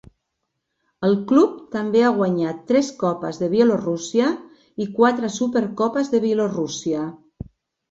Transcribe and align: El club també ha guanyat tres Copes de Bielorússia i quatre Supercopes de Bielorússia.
El 1.07 1.11
club 1.31 1.59
també 1.75 2.01
ha 2.07 2.13
guanyat 2.19 2.63
tres 2.71 2.89
Copes 3.03 3.41
de 3.43 3.51
Bielorússia 3.53 4.33
i 4.87 4.89
quatre 4.97 5.33
Supercopes 5.37 6.13
de 6.17 6.25
Bielorússia. 6.27 7.07